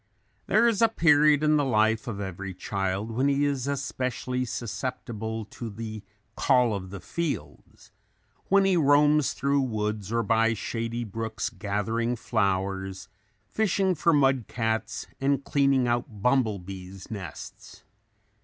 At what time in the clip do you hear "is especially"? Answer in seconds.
3.45-4.45